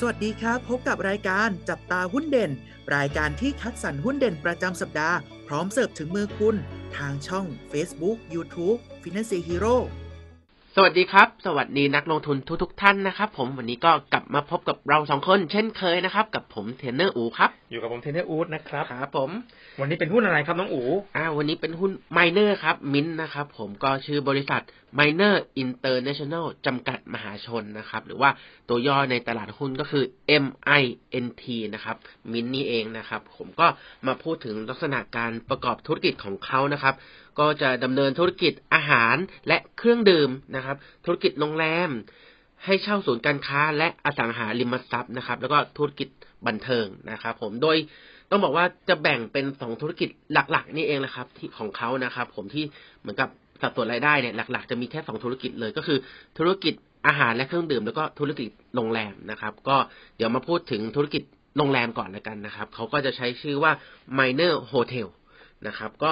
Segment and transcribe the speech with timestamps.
[0.00, 2.50] สวัสดีครับ พบกับรายการจับตาหุ้นเด่น
[2.96, 6.56] รายการที่คัดสรรหุ้นเด่นประจำสัปดาห์ พร้อมเสิร์ฟถึงมือคุณ
[6.96, 9.76] ทางช่อง Facebook YouTube Finance Hero
[10.76, 19.30] สวัสดีครับ สวัสดีนักลงทุนทุกๆทท่านนะครับ ผมวันนี้ก็กลับมาพบกับเราสองคน เช่นเคยนะครับ กับผมเทรนเนอร์อูครับ อยู่กับผมเทนเนอร์อูดนะครับครับผม
[19.80, 20.82] วันนี้เป็นหุ้นอะไรครับน้องอู
[21.16, 24.62] อ่า วันนี้เป็นหุ้น Minor ครับ มินนะครับผมก็ชื่อบริษัท
[24.98, 28.30] Minor International จำกัดมหาชนนะครับ หรือว่า
[28.68, 30.04] ตัวย่อในตลาดหุ้นก็คือ
[30.44, 31.44] MINT
[31.74, 31.96] นะครับ
[32.32, 33.66] มินนี่เองนะครับ ผมก็
[34.06, 36.94] มาพูดถึงลักษณะการประกอบธุรกิจของเขานะครับ
[37.40, 39.16] ก็จะดำเนินธุรกิจอาหาร
[39.48, 40.63] และเครื่องดื่มนะครับ
[41.04, 41.90] ธุรกิจโรงแรม
[42.64, 46.08] ให้เช่าศูนย์การค้า และอสังหาริมทรัพย์นะครับ แล้วก็ธุรกิจ
[46.46, 47.76] บันเทิงนะครับผมโดย
[48.30, 52.64] ต้องบอกว่าจะแบ่งเป็นสองธุรกิจหลัก ๆ นี่เองนะครับ ที่ของเขานะครับ ผมที่
[53.00, 53.28] เหมือนกับ
[53.60, 55.98] สัดส่วนรายได้เนี่ยหลัก ๆ จะมีแค่สองธุรกิจเลยก็คือ
[56.38, 56.74] ธุรกิจ
[57.06, 59.76] อาหารและเครื่องดื่มแล้วก็ธุรกิจโรงแรมนะครับ ก็
[60.16, 61.22] เดี๋ยวมาพูดถึงธุรกิจ
[61.56, 63.72] โรงแรมก่อนแล้วกันนะครับเขาก็จะใช้ชื่อว่า
[64.18, 65.08] Miner Hotel
[65.66, 66.10] นะครับ ก็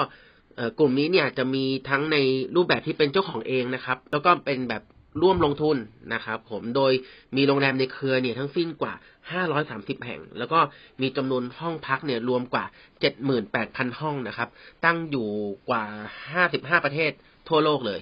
[0.78, 2.16] กลุ่มนี้เนี่ยจะมีทั้งใน
[2.56, 4.82] รูปแบบที่เป็นเจ้าของเองนะครับ แล้วก็เป็นแบบ
[5.22, 5.76] ร่วมลงทุน
[6.14, 6.92] นะครับ ผมโดย
[7.36, 8.94] มีโรงแรมในเครือเนี่ยทั้งสิ้นกว่า
[9.48, 10.58] 530 แห่ง แล้วก็
[11.00, 12.64] มีจำนวนห้องพักเนี่ยรวมกว่า
[13.32, 14.48] 78,000 ห้องนะครับ
[14.84, 15.28] ตั้งอยู่
[15.68, 15.84] กว่า
[16.34, 17.10] 55 ประเทศ
[17.48, 18.00] ทั่วโลกเลย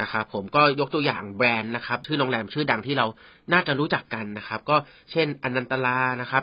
[0.00, 3.06] นะครับผมก็ยกตัวอย่างแบรนด์นะครับ ชื่อโรงแรมชื่อดังที่เรา
[3.52, 4.76] น่าจะรู้จักกันนะครับ ก็
[5.10, 6.42] เช่น Anantara นะครับ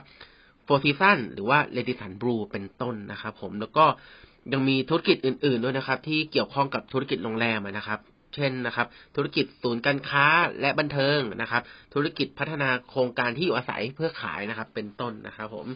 [0.64, 3.86] Four Seasons หรือว่า Radisson Blu เป็นต้นนะครับ ผมแล้วก็
[4.54, 8.00] ยังมีธุรกิจอื่น ๆ ด้วยนะครับ ที่เกี่ยวข้องกับธุรกิจโรงแรมนะครับ
[8.36, 10.26] เช่นนะครับ ธุรกิจศูนย์การค้า
[10.62, 11.62] และบันเทิงนะครับ
[11.94, 15.68] ธุรกิจพัฒนาโครงการที่อยู่อาศัยเพื่อขายนะครับ เป็นต้นนะครับ ผม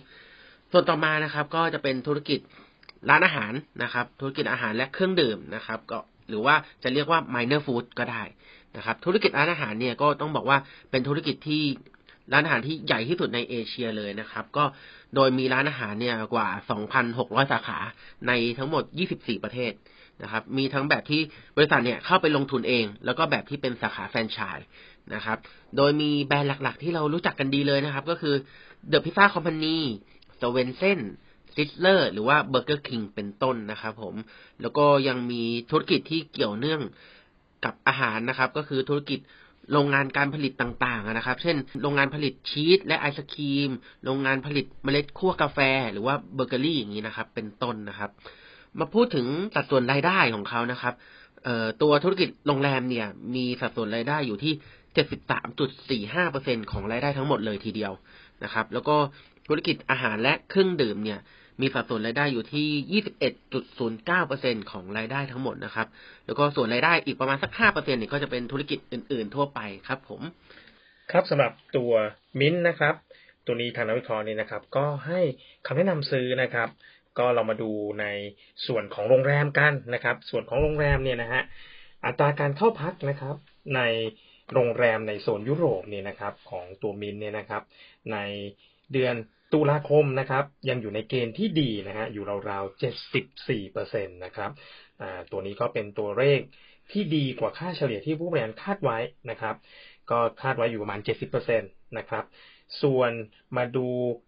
[0.72, 2.40] ส่วนต่อมานะครับ ก็จะเป็นธุรกิจ
[3.10, 6.00] ร้านอาหารนะครับ ธุรกิจอาหารและเครื่องดื่มนะครับ ก็
[6.30, 8.24] หรือว่าจะเรียกว่า minor food ก็ได้
[8.78, 10.58] นะครับ ธุรกิจร้านอาหารเนี่ยก็ต้องบอกว่า
[10.92, 11.64] เป็นธุรกิจที่
[12.32, 14.64] ร้านอาหารที่ใหญ่ที่สุดในเอเชียเลยนะครับ ก็
[15.16, 16.48] โดยมีร้านอาหารเนี่ยกว่า
[17.00, 17.80] 2,600 สาขา
[18.28, 18.84] ในทั้งหมด
[19.16, 19.74] 24 ประเทศ
[20.24, 21.22] นะครับ มีทั้งแบบที่
[21.58, 24.68] บริษัทเนี่ยเข้าไปลงทุนเอง แล้วก็แบบที่เป็นสาขาแฟรนไชส์
[25.14, 25.38] นะครับ
[25.78, 28.36] โดยมีแบรนด์หลักๆ ที่เรารู้จักกันดีเลยนะครับ ก็คือ
[28.92, 29.78] The Pizza Company
[30.40, 31.00] s w e n s e n
[31.56, 34.16] ซิสเลอร์หรือว่าเบอร์เกอร์คิงเป็นต้นนะครับผม
[34.62, 36.82] แล้วก็ยังมีธุรกิจที่เกี่ยวเนื่อง
[37.66, 39.20] กับอาหารนะครับ ก็คือธุรกิจ
[39.72, 43.70] โรงงานการผลิตต่างๆนะครับ เช่น โรงงานผลิตชีสและไอศครีม
[44.06, 45.60] โรงงานผลิตเมล็ดคั่วกาแฟ
[45.92, 48.10] หรือว่าเบเกอรี่อย่างนี้นะครับ เป็นต้นนะครับ
[48.80, 49.26] มาพูดถึง
[49.56, 50.94] สัดส่วนรายได้ของเขานะครับ
[51.82, 54.54] ตัวธุรกิจโรงแรมเนี่ยมีสัดส่วนรายได้อยู่ที่
[56.64, 57.94] 73.45%ของรายได้ทั้งหมดเลยทีเดียว
[58.44, 58.96] นะครับ แล้วก็
[59.48, 61.20] ธุรกิจอาหารและเครื่องดื่มเนี่ย
[61.62, 63.02] มีสัดส่วนรายได้อยู่ที่
[64.62, 65.88] 21.09%ของรายได้ทั้งหมดนะครับ
[66.26, 70.22] แล้วก็ส่วนรายได้อีกประมาณสัก 5%เนี่ยก็จะเป็นธุรกิจอื่น ๆ ทั่วไปครับผม
[71.12, 71.92] ครับสำหรับตัว
[72.40, 72.96] มิ้นท์นะครับ
[73.46, 75.20] ตัวนี้ทางนักวิเคราะห์นี่นะครับ ก็ให้
[75.66, 76.70] คำแนะนำซื้อนะครับ
[77.18, 77.72] ก็เรามาดู
[78.02, 78.06] ใน
[78.68, 81.42] ส่วนของโรงแรมกันนะครับ ส่วนของโรงแรมเนี่ยนะฮะ
[82.06, 83.36] อัตราการเข้าพักนะครับ
[83.76, 83.82] ใน
[84.54, 87.64] โรงแรมในโซนยุโรปเนี่ยนะครับ ของตัวมินท์เนี่ยนะครับ
[88.12, 88.18] ใน
[88.94, 89.16] เดือน
[89.54, 92.82] ตุลาคมนะครับยังอยู่ในเกณฑ์ที่ดีนะฮะอยู่ราวๆ
[93.20, 94.52] 74เปอร์เซ็นตนะครับ
[95.32, 96.40] ตัวนี้ก็เป็นตัวเลข
[96.92, 98.98] ที่ดีกว่าค่าเฉลี่ยที่ผู้บริหารคาดไว้
[99.30, 99.56] นะครับ
[100.12, 102.24] ก็คาดไว้อยู่ประมาณ 70%นะครับ
[102.82, 103.12] ส่วน
[103.58, 103.88] มาดู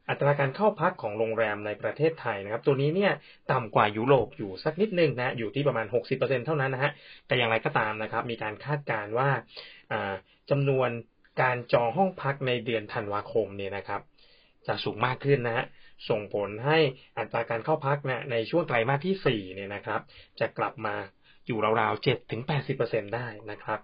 [0.09, 3.13] อัตราการเข้าพักของโรงแรมในประเทศไทยนะครับ ตัวนี้เนี่ย
[3.51, 5.85] ต่ำกว่ายุโรปอยู่สักนิดนึงนะอยู่ที่ประมาณ
[6.15, 6.91] 60%เท่านั้นนะฮะ
[7.27, 9.29] แต่อย่างไรก็ตามนะครับ มีการคาดการณ์ว่า
[10.49, 10.89] จำนวน
[11.41, 14.01] การจองห้องพักในเดือนธันวาคมเนี่ยนะครับ
[14.67, 15.65] จะสูงมากขึ้นนะฮะ
[16.09, 16.77] ส่งผลให้
[17.17, 20.01] อัตราการเข้าพักนะในช่วงไตรมาสที่สี่เนี่ยนะครับ
[20.39, 20.95] จะกลับมา
[21.47, 23.79] อยู่ราวๆเจ็ดถึงแปดสิบเปอร์เซ็นได้นะครับ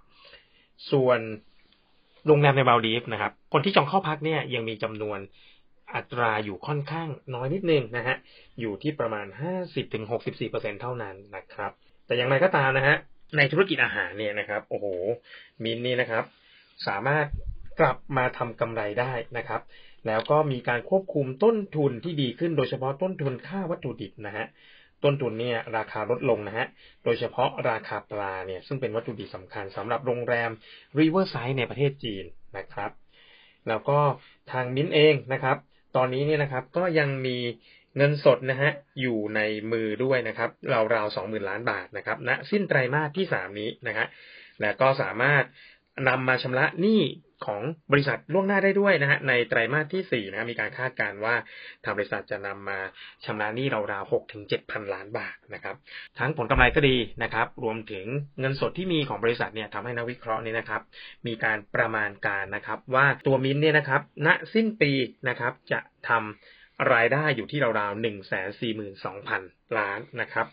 [0.92, 1.20] ส่วน
[2.28, 5.20] โรงแรมในมาลีฟนะครับ คนที่จองเข้าพักเนี่ยยังมีจำนวน
[5.96, 8.16] อัตราอยู่ค่อนข้างน้อยนิดนึงนะฮะ
[8.60, 11.72] อยู่ที่ประมาณห้าสิบถึงหกสิบสี่เปอร์เซ็นเท่านั้นนะครับ
[12.06, 12.96] แต่อย่างไรก็ตามนะฮะ
[13.38, 14.86] ในธุรกิจอาหารเนี่ยนะครับ โอ้โห
[15.64, 16.24] มินนี่นะครับ
[16.88, 17.26] สามารถ
[17.80, 19.62] กลับมาทำกำไรได้นะครับ
[20.08, 24.46] แล้วก็มีการควบคุมต้นทุนที่ดีขึ้น โดยเฉพาะต้นทุนค่าวัตถุดิบนะฮะ
[25.04, 26.66] ต้นทุนเนี่ยราคาลดลงนะฮะ
[27.04, 30.52] โดยเฉพาะราคาปลาเนี่ยซึ่งเป็นวัตถุดิบสำคัญสำหรับโรงแรม
[31.00, 32.26] Riverside ในประเทศจีน
[32.58, 32.92] นะครับ
[33.68, 34.00] แล้วก็
[34.52, 35.58] ทางมิ้นเองนะครับ
[35.96, 37.38] ตอนนี้เนี่ยนะครับก็ยังมี
[37.98, 39.40] เงินสดนะฮะอยู่ใน
[39.72, 40.50] มือด้วยนะครับ
[40.96, 44.06] ราวๆสองหมื่นล้านบาทนะครับณสิ้นไตรมาสที่สามนี้นะฮะ
[44.62, 45.44] และก็สามารถ
[46.08, 47.02] นำมาชำระหนี้
[47.46, 47.62] ของ
[47.92, 51.36] บริษัทล่วงหน้าได้ด้วยนะฮะในไตรมาสที่4นะมีการคาดการณ์ว่า
[51.84, 52.80] ทางบริษัทจะนำมา
[53.26, 55.76] ชำระหนี้ราวๆ6ถึง7พันล้านบาทนะครับ
[56.20, 58.06] ทั้งผลกำไรก็ดีนะครับ รวมถึง
[58.40, 60.82] เงินสดที่มีของบริษัทเนี่ยทำให้นักวิเคราะห์เนี่ยนะครับ
[61.28, 64.92] มีการประมาณการนะครับ ว่าตัวมินเนี่ยนะครับณสิ้นปี
[65.30, 65.80] นะครับจะ
[66.10, 69.42] ทำรายได้อยู่ที่ราวๆหนึ่งแสนสี่หมื่นสองพัน
[69.78, 70.48] ล้านนะครับ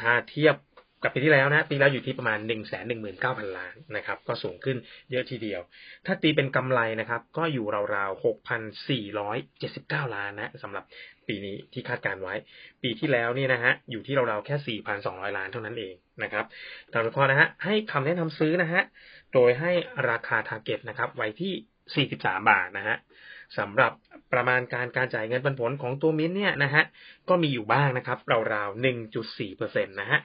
[0.00, 0.56] ถ้าเทียบ
[1.04, 4.76] กับปีที่แล้วนะปีแล้วอยู่ที่ประมาณ1นึ่งแสนหนึ่งหมื่นเก้าพันล้านนะครับ ก็สูงขึ้น
[5.10, 5.60] เยอะทีเดียว
[6.06, 7.66] ถ้าตีเป็นกำไรนะครับ ก็อยู่
[7.96, 10.84] ราวๆหกพันสี่ร้อยเจ็ดสิบเก้าล้านนะสำหรับ
[11.28, 12.34] ปีนี้ที่คาดการไว้
[12.82, 16.44] ปีที่แล้วนี่นะฮะอยู่ที่ราวๆแค่สี่พันสองร้อยล้านเท่านั้นเองนะครับ
[16.92, 18.82] ทางวิเคราะห์นะฮะให้คำแนะนำซื้อนะฮะ
[19.34, 19.72] โดยให้
[20.10, 22.96] ราคาทาร์เก็ตนะครับไว้ที่43บาทนะฮะ
[23.58, 23.92] สำหรับ
[24.32, 26.84] ประมาณการการจ่ายเงินปันผลของตัวมิ้นเนี่ยนะฮะ
[27.28, 28.18] ก็มีอยู่บ้างนะครับ
[28.52, 28.84] ราวๆ
[29.24, 30.18] 1.4%นะฮะ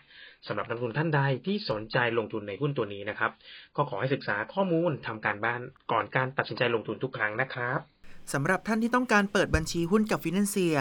[0.47, 3.31] สำหรับนักลงทุนท่านใดที่สนใจลงทุนในหุ้นตัวนี้นะครับ
[3.75, 5.61] ก็ขอให้ศึกษาข้อมูลทำการบ้าน
[5.91, 7.79] ก่อนการตัดสินใจลงทุนทุกครั้งนะครับ
[8.33, 10.75] สำหรับท่านที่ต้องการเปิดบัญชีหุ้นกับฟินแลนเซีย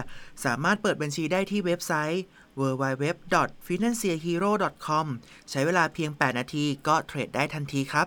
[0.45, 2.23] สามารถเปิดบัญชีได้ที่เว็บไซต์
[2.61, 5.07] www.financehero.com
[5.51, 8.07] ใช้เวลาเพียง 8 นาทีก็เทรดได้ทันทีครับ